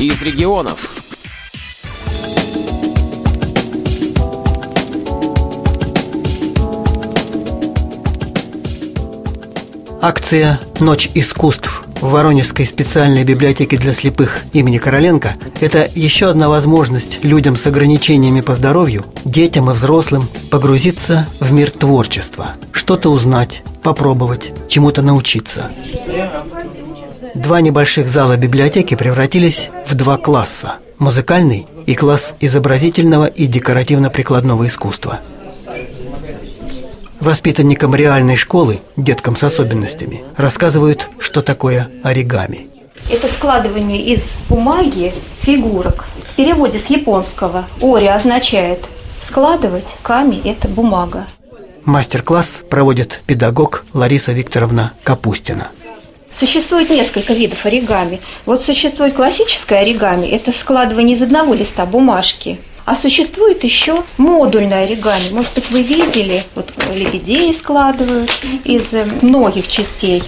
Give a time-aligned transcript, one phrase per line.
[0.00, 0.90] из регионов.
[10.00, 17.24] Акция «Ночь искусств» в Воронежской специальной библиотеке для слепых имени Короленко– это еще одна возможность
[17.24, 24.52] людям с ограничениями по здоровью, детям и взрослым погрузиться в мир творчества, что-то узнать, попробовать,
[24.68, 25.72] чему-то научиться.
[27.34, 35.20] Два небольших зала библиотеки превратились в два класса– музыкальный и класс изобразительного и декоративно-прикладного искусства–
[37.20, 42.68] Воспитанникам реальной школы, деткам с особенностями, рассказывают, что такое оригами.
[43.10, 46.04] Это складывание из бумаги фигурок.
[46.30, 48.84] В переводе с японского «ори» означает
[49.20, 51.26] складывать, ками– это бумага.
[51.84, 55.68] Мастер-класс проводит педагог Лариса Викторовна Капустина.
[56.32, 58.20] Существует несколько видов оригами.
[58.46, 65.30] Вот существует классическое оригами– это складывание из одного листа бумажки а существует еще модульное оригами.
[65.32, 68.30] Может быть, вы видели, вот лебедей складывают
[68.64, 70.22] из э, многих частей.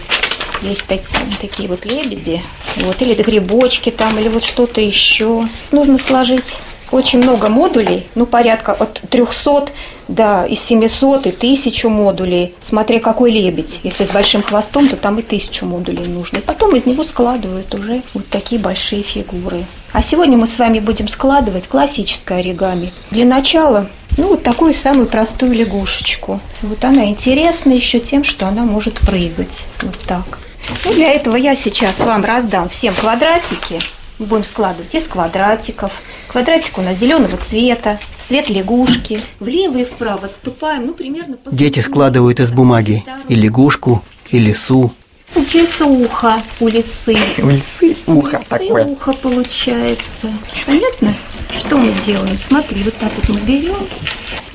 [0.61, 1.01] Есть так,
[1.41, 2.43] такие вот лебеди,
[2.77, 5.49] вот, или грибочки там, или вот что-то еще.
[5.73, 6.55] Нужно сложить
[6.91, 9.71] очень много модулей, ну, порядка от 300
[10.11, 13.81] до и 700, и 1000 модулей, смотря какой лебедь.
[13.83, 16.39] Если с большим хвостом, то там и 1000 модулей нужно.
[16.39, 19.65] И потом из него складывают уже вот такие большие фигуры.
[19.93, 22.93] А сегодня мы с вами будем складывать классическое оригами.
[23.11, 26.41] Для начала ну, вот такую самую простую лягушечку.
[26.63, 29.63] Вот она интересна еще тем, что она может прыгать.
[29.83, 30.39] Вот так.
[30.85, 33.81] Ну, для этого я сейчас вам раздам всем квадратики
[34.21, 35.93] будем складывать из квадратиков.
[36.31, 39.21] Квадратик у нас зеленого цвета, цвет лягушки.
[39.41, 44.93] Влево и вправо отступаем, ну, примерно по Дети складывают из бумаги и лягушку, и лису.
[45.35, 47.17] Получается ухо у лисы.
[47.39, 48.85] У лисы ухо у лисы такое.
[48.85, 50.33] ухо получается.
[50.67, 51.17] Понятно?
[51.59, 52.39] Что мы делаем?
[52.39, 53.75] Смотри, вот так вот мы берем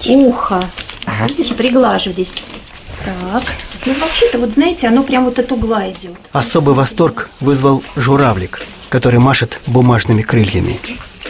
[0.08, 0.64] ухо.
[1.06, 1.28] Ага.
[1.28, 2.34] Видишь, приглажу здесь.
[3.04, 3.44] Так.
[3.86, 6.16] Ну, вообще-то, вот знаете, оно прям вот от угла идет.
[6.32, 10.80] Особый восторг вызвал журавлик, который машет бумажными крыльями.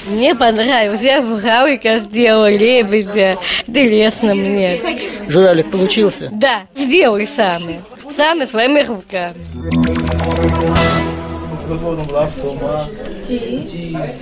[0.08, 1.02] Мне понравилось.
[1.02, 3.38] Я журавлика сделала, лебедя.
[3.68, 4.80] Интересно мне.
[5.28, 6.30] Журавлик получился?
[6.32, 7.82] Да, сделай сами.
[8.16, 9.36] Сами своими руками.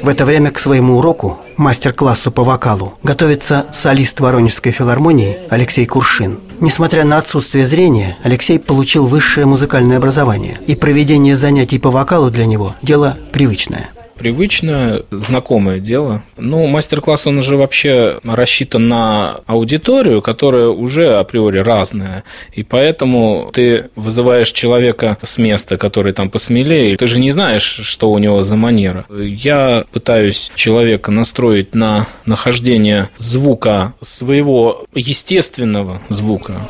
[0.01, 6.39] В это время к своему уроку, мастер-классу по вокалу, готовится солист Воронежской филармонии Алексей Куршин.
[6.61, 12.45] Несмотря на отсутствие зрения, Алексей получил высшее музыкальное образование, и проведение занятий по вокалу для
[12.45, 16.23] него– дело привычное– привычное, знакомое дело.
[16.37, 22.23] Ну, мастер-класс, он уже вообще рассчитан на аудиторию, которая уже априори разная.
[22.51, 28.11] И поэтому ты вызываешь человека с места, который там посмелее, ты же не знаешь, что
[28.11, 29.05] у него за манера.
[29.09, 36.67] Я пытаюсь человека настроить на нахождение звука, своего естественного звука.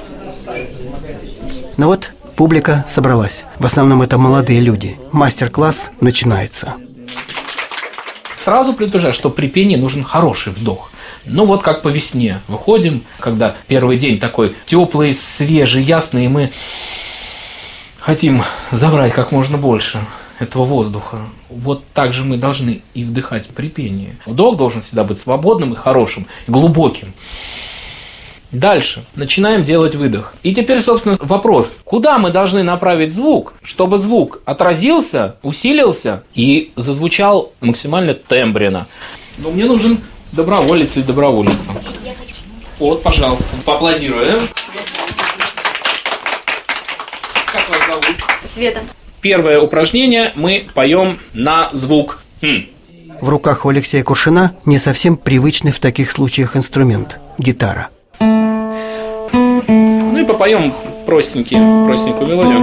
[1.78, 3.46] Ну вот, публика собралась.
[3.60, 4.98] В основном это молодые люди.
[5.12, 6.76] Мастер-класс начинается.
[8.44, 10.92] Сразу предупреждаю, что при пении нужен хороший вдох.
[11.24, 12.42] Ну вот как по весне.
[12.50, 16.52] Выходим, когда первый день такой теплый, свежий, ясный, и мы
[18.00, 20.00] хотим забрать как можно больше
[20.40, 21.22] этого воздуха.
[21.50, 24.18] Вот так же мы должны и вдыхать при пении.
[24.26, 27.14] Вдох должен всегда быть свободным и хорошим, и глубоким.
[28.54, 29.04] Дальше.
[29.16, 30.36] Начинаем делать выдох.
[30.44, 31.80] И теперь, собственно, вопрос.
[31.84, 38.88] Куда мы должны направить звук, чтобы звук отразился, усилился и зазвучал максимально тембренно?
[39.40, 39.98] Ну, мне нужен
[40.32, 41.58] доброволец или доброволица.
[42.78, 44.42] Вот, пожалуйста, поаплодируем.
[47.52, 48.18] Как вас зовут?
[48.46, 48.82] Света.
[49.22, 52.68] Первое упражнение мы поем на звук «хм».
[53.20, 57.90] В руках у Алексея Куршина не совсем привычный в таких случаях инструмент– гитара.
[60.24, 60.74] И попоем
[61.06, 62.62] простенький, простенькую мелодию.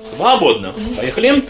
[0.00, 0.72] Свободно.
[0.96, 1.42] Поехали.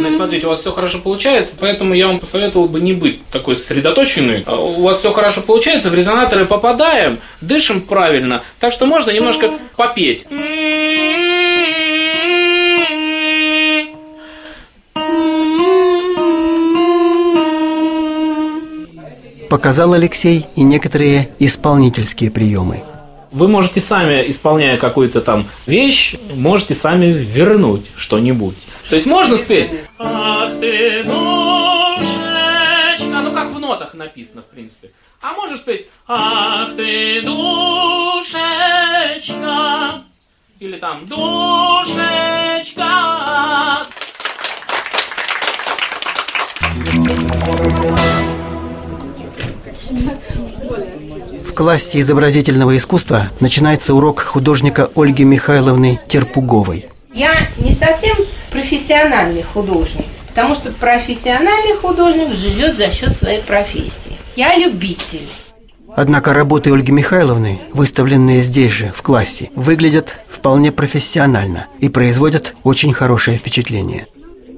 [0.00, 3.54] Ну смотрите, у вас все хорошо получается, поэтому я вам посоветовал бы не быть такой
[3.54, 4.42] сосредоточенной.
[4.46, 9.52] А У вас все хорошо получается, в резонаторы попадаем, дышим правильно, так что можно немножко
[9.76, 10.26] попеть.
[19.52, 22.82] Показал Алексей и некоторые исполнительские приемы.
[23.32, 28.56] Вы можете сами, исполняя какую-то там вещь, можете сами вернуть что-нибудь.
[28.88, 29.68] То есть можно спеть
[29.98, 31.20] «Ах ты, душечка»,
[33.22, 34.90] ну как в нотах написано, в принципе.
[35.20, 38.32] А можешь спеть «Ах ты, душечка»
[40.60, 41.92] или там «Душечка».
[51.52, 56.86] В классе изобразительного искусства начинается урок художника Ольги Михайловны Терпуговой.
[57.12, 58.16] Я не совсем
[58.50, 64.16] профессиональный художник, потому что профессиональный художник живет за счет своей профессии.
[64.34, 65.28] Я любитель.
[65.94, 72.94] Однако работы Ольги Михайловны, выставленные здесь же, в классе, выглядят вполне профессионально и производят очень
[72.94, 74.06] хорошее впечатление.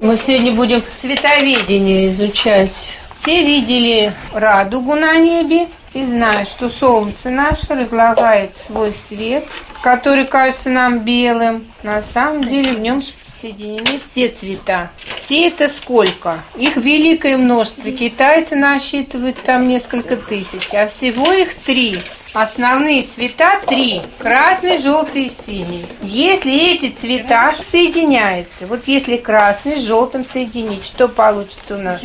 [0.01, 2.93] Мы сегодня будем цветоведение изучать.
[3.13, 9.45] Все видели радугу на небе и знают, что солнце наше разлагает свой свет,
[9.81, 11.65] который кажется нам белым.
[11.83, 13.01] На самом деле в нем
[13.45, 14.89] соединены все цвета.
[15.11, 16.43] Все это сколько?
[16.55, 17.91] Их великое множество.
[17.91, 21.99] Китайцы насчитывают там несколько тысяч, а всего их три.
[22.33, 24.01] Основные цвета три.
[24.17, 25.85] Красный, желтый и синий.
[26.01, 32.01] Если эти цвета соединяются, вот если красный с желтым соединить, что получится у нас?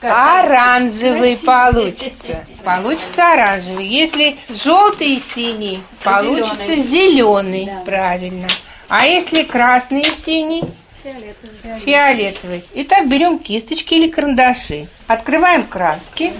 [0.00, 2.44] Оранжевый получится.
[2.64, 3.86] Получится оранжевый.
[3.86, 7.68] Если желтый и синий, получится зеленый.
[7.84, 8.46] Правильно.
[8.90, 10.64] А если красный и синий?
[11.04, 11.80] Фиолетовый.
[11.84, 12.64] Фиолетовый.
[12.74, 14.88] Итак, берем кисточки или карандаши.
[15.06, 16.32] Открываем краски.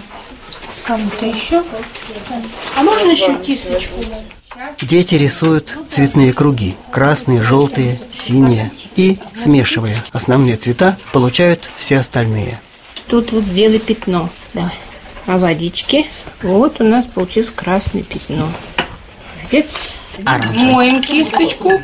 [0.84, 1.62] Кому-то еще?
[2.76, 3.94] А можно еще кисточку?
[4.82, 8.72] Дети рисуют цветные круги– красные, желтые, синие.
[8.96, 12.60] И, смешивая основные цвета, получают все остальные.
[13.06, 14.28] Тут вот сделай пятно.
[14.54, 14.74] Давай.
[15.26, 16.04] А водички?
[16.42, 18.48] Вот у нас получилось красное пятно.
[19.36, 19.96] Молодец.
[20.56, 21.80] Моем кисточку.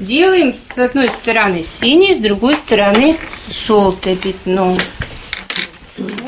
[0.00, 3.16] Делаем с одной стороны синий, с другой стороны
[3.50, 4.76] желтое пятно.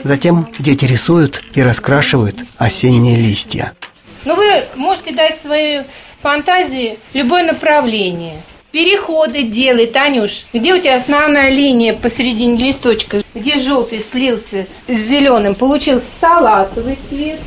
[0.03, 3.75] Затем дети рисуют и раскрашивают осенние листья.
[4.25, 5.83] Но Ну, вы можете дать своей
[6.23, 8.43] фантазии любое направление.
[8.73, 10.45] Переходы делай, Танюш.
[10.53, 13.23] Где у тебя основная линия посередине листочка?
[13.35, 15.55] Где желтый слился с зеленым?
[15.55, 17.39] Получился салатовый цвет.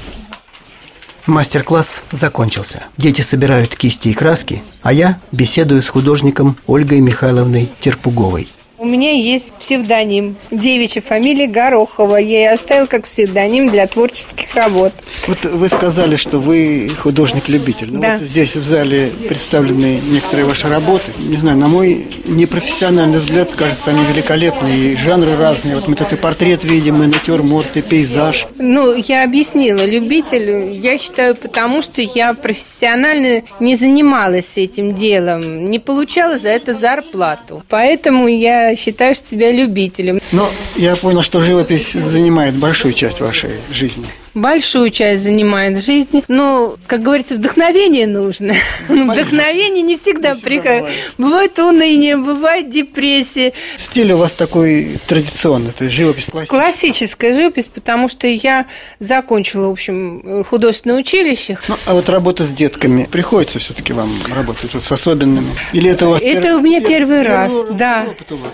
[1.28, 2.84] Мастер-класс закончился.
[2.98, 8.48] Дети собирают кисти и краски, а я беседую с художником Ольгой Михайловной Терпуговой.
[8.82, 10.38] У меня есть псевдоним.
[10.50, 12.16] Девичья фамилия Горохова.
[12.16, 14.92] Я ее оставил как псевдоним для творческих работ.
[15.28, 17.90] Вот вы сказали, что вы художник-любитель.
[17.92, 18.18] Ну Да.
[18.18, 21.12] вот здесь в зале представлены некоторые ваши работы.
[21.20, 24.70] Не знаю, на мой непрофессиональный взгляд, кажется, они великолепны.
[24.70, 25.76] И жанры разные.
[25.76, 28.48] Вот мы тут и портрет видим, и натюрморт, и пейзаж.
[28.58, 35.78] Ну, я объяснила, любителю, я считаю, потому что я профессионально не занималась этим делом, не
[35.78, 37.62] получала за это зарплату.
[37.70, 40.20] Поэтому я считаю себя любителем.
[40.32, 44.06] Но я понял, что живопись занимает большую часть вашей жизни.
[44.34, 46.24] Большую часть занимает жизни.
[46.28, 48.54] Но, как говорится, вдохновение нужно.
[48.88, 50.86] Вдохновение не всегда приходит.
[51.18, 53.54] Бывает уныние, бывает депрессия.
[53.78, 56.60] Стиль у вас такой традиционный, то есть живопись классическая.
[56.60, 58.66] Классическая живопись, потому что я
[59.00, 61.58] закончила, в общем, художественное училище.
[61.68, 65.48] Ну, а вот работа с детками приходится все-таки вам работать вот с особенными?
[65.74, 68.08] Или это у вас Это пер- у меня пер- первый раз, опыт да.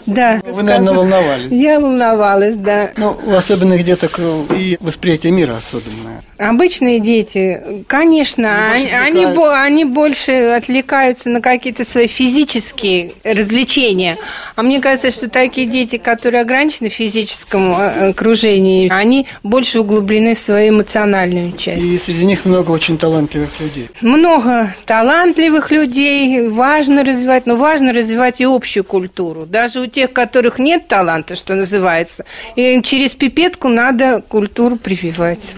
[0.05, 0.41] Да.
[0.45, 1.51] Вы, наверное, волновались.
[1.51, 2.91] Я волновалась, да.
[2.97, 6.23] Ну, у особенных деток э, и восприятие мира особенное.
[6.37, 14.17] Обычные дети, конечно, Они они, они больше отвлекаются на какие-то свои физические развлечения.
[14.55, 20.33] А мне кажется, что такие дети, которые ограничены в физическом э, окружении, они больше углублены
[20.33, 21.85] в свою эмоциональную часть.
[21.85, 23.89] И среди них много очень талантливых людей.
[24.01, 29.45] Много талантливых людей, важно развивать, но важно развивать и общую культуру.
[29.45, 32.25] Даже у тех, которых нет таланта, что называется,
[32.55, 35.56] и через пипетку надо культуру прививать.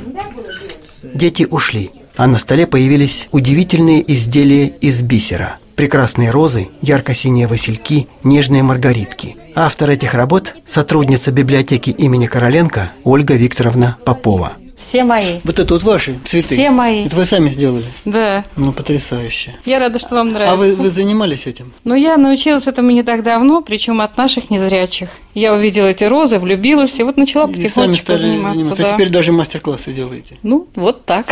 [1.04, 5.58] Дети ушли, а на столе появились удивительные изделия из бисера.
[5.76, 9.38] Прекрасные розы, ярко-синие васильки, нежные маргаритки.
[9.56, 14.54] Автор этих работ– сотрудница библиотеки имени Короленко Ольга Викторовна Попова.
[14.90, 15.40] Все мои.
[15.44, 16.56] Вот это вот ваши цветы.
[16.56, 17.06] Все мои.
[17.06, 17.86] Это вы сами сделали?
[18.06, 18.44] Да.
[18.58, 19.56] Ну, потрясающе.
[19.66, 20.54] Я рада, что вам нравится.
[20.54, 21.74] А вы, вы занимались этим?
[21.84, 25.10] Но я научилась этому не так давно, причем от наших незрячих.
[25.36, 28.54] Я увидела эти розы, влюбилась, и вот начала И сами потихонечку стали заниматься.
[28.58, 28.84] заниматься.
[28.84, 28.90] да.
[28.90, 30.38] А теперь даже мастер-классы делаете.
[30.42, 31.28] Ну, вот так.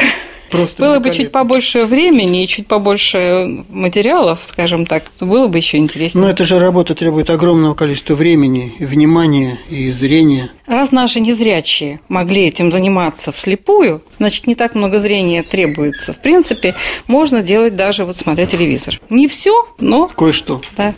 [0.49, 5.57] Просто Было бы чуть побольше времени и чуть побольше материалов, скажем так, то было бы
[5.57, 6.23] еще интереснее.
[6.23, 10.51] Но эта же работа требует огромного количества времени, и внимания и зрения.
[10.65, 16.13] Раз наши незрячие могли этим заниматься вслепую, значит, не так много зрения требуется.
[16.13, 16.75] В принципе,
[17.07, 18.99] можно делать даже вот смотря телевизор.
[19.09, 20.61] Не все, но Кое-что.
[20.75, 20.93] да.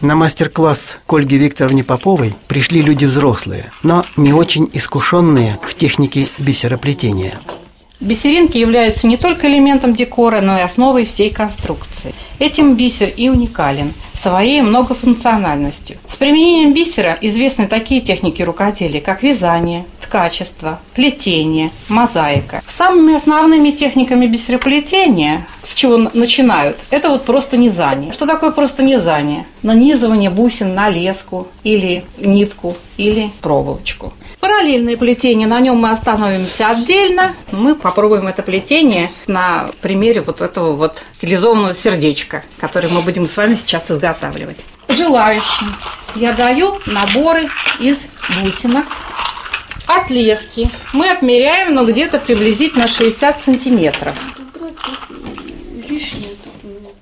[0.00, 6.26] На мастер-класс к Ольге Викторовне Поповой пришли люди взрослые, но не очень искушенные в технике
[6.38, 7.38] бисероплетения.
[8.04, 12.14] Бисеринки являются не только элементом декора, но и основой всей конструкции.
[12.38, 15.96] Этим бисер и уникален своей многофункциональностью.
[16.06, 22.62] С применением бисера известны такие техники рукоделия, как вязание, ткачество, плетение, мозаика.
[22.68, 28.12] Самыми основными техниками бисероплетения, с чего начинают, это вот просто низание.
[28.12, 29.46] Что такое просто низание?
[29.62, 34.12] Нанизывание бусин на леску или нитку или проволочку.
[34.44, 37.34] Параллельное плетение, на нем мы остановимся отдельно.
[37.50, 43.38] Мы попробуем это плетение на примере вот этого вот стилизованного сердечка, который мы будем с
[43.38, 44.58] вами сейчас изготавливать.
[44.88, 45.74] Желающим
[46.14, 47.48] я даю наборы
[47.80, 47.96] из
[48.42, 48.84] бусинок
[49.86, 50.70] от лески.
[50.92, 54.14] Мы отмеряем, но где-то приблизительно 60 сантиметров.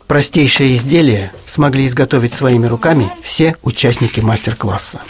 [0.06, 5.02] Простейшее изделие смогли изготовить своими руками все участники мастер-класса.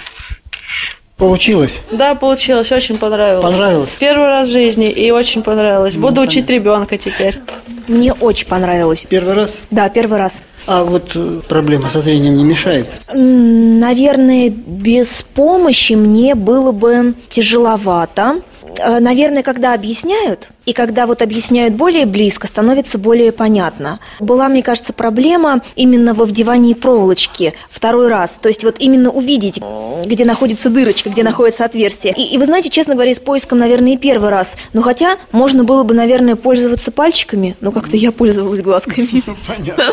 [1.22, 1.82] Получилось?
[1.92, 3.44] Да, получилось, очень понравилось.
[3.44, 3.90] Понравилось?
[4.00, 5.94] Первый раз в жизни и очень понравилось.
[5.94, 7.38] Буду ну, учить ребенка теперь.
[7.86, 9.06] Мне очень понравилось.
[9.08, 9.54] Первый раз?
[9.70, 10.42] Да, первый раз.
[10.66, 12.88] А вот э, проблема со зрением не мешает?
[13.14, 18.40] Наверное, без помощи мне было бы тяжеловато.
[18.78, 24.00] Э, наверное, когда объясняют, и когда вот объясняют более близко, становится более понятно.
[24.20, 28.38] Была, мне кажется, проблема именно во вдевании проволочки второй раз.
[28.40, 29.60] То есть вот именно увидеть,
[30.04, 32.14] где находится дырочка, где находится отверстие.
[32.16, 34.54] И, и вы знаете, честно говоря, с поиском, наверное, и первый раз.
[34.72, 39.22] Но хотя можно было бы, наверное, пользоваться пальчиками, но как-то я пользовалась глазками.
[39.46, 39.84] Понятно.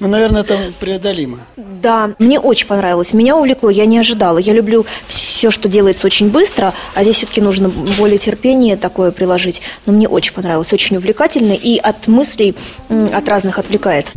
[0.00, 1.38] Ну, наверное, это преодолимо.
[1.56, 3.12] Да, мне очень понравилось.
[3.12, 4.38] Меня увлекло, я не ожидала.
[4.38, 9.62] Я люблю все, что делается очень быстро, а здесь все-таки нужно более терпение такое приложить.
[9.86, 12.54] Но мне очень понравилось, очень увлекательно и от мыслей,
[12.88, 14.12] от разных отвлекает.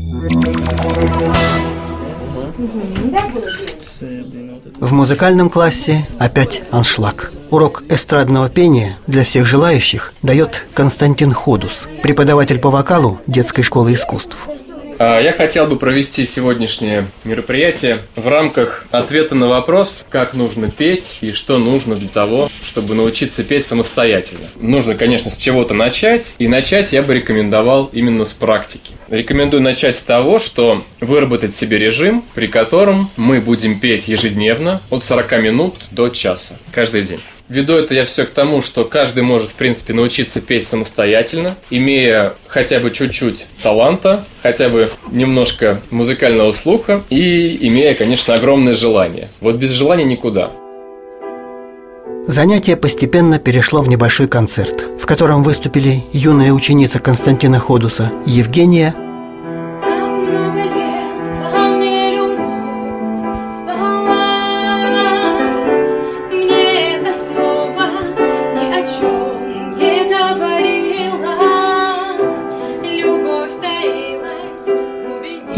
[4.80, 7.32] В музыкальном классе опять аншлаг.
[7.50, 14.38] Урок эстрадного пения для всех желающих дает Константин Ходус, преподаватель по вокалу детской школы искусств.
[15.01, 21.20] А, я хотел бы провести сегодняшнее мероприятие в рамках ответа на вопрос, как нужно петь
[21.22, 24.48] и что нужно для того, чтобы научиться петь самостоятельно.
[24.60, 28.91] Нужно, конечно, с чего-то начать, и начать я бы рекомендовал именно с практики.
[29.08, 35.06] Рекомендую начать с того, что выработать себе режим, при котором мы будем петь ежедневно от
[35.06, 37.22] 40 минут до часа каждый день.
[37.50, 42.36] Веду это я все к тому, что каждый может, в принципе, научиться петь самостоятельно, имея
[42.46, 49.29] хотя бы чуть-чуть таланта, хотя бы немножко музыкального слуха и имея, конечно, огромное желание.
[49.41, 50.51] Вот без желания никуда.
[52.27, 58.94] Занятие постепенно перешло в небольшой концерт, в котором выступили юная ученица Константина Ходуса Евгения–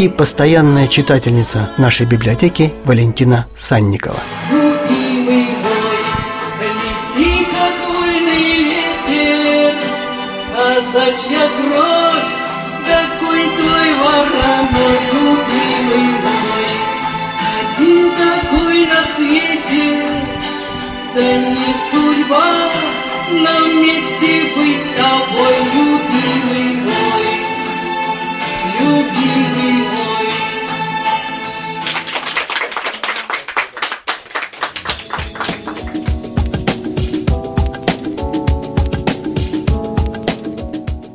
[0.02, 4.20] и постоянная читательница нашей библиотеки Валентина Санникова.
[10.56, 12.30] Казачья кровь,
[12.88, 16.70] такой твой вороной, любимый мой,
[17.62, 19.86] один такой на свете,
[21.14, 22.50] да не судьба
[23.34, 27.28] нам вместе быть с тобой, любимый мой,
[28.80, 29.51] любимый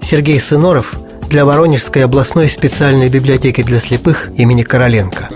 [0.06, 0.94] Сергей Сыноров
[1.28, 5.28] для Воронежской областной специальной библиотеки для слепых имени Короленко.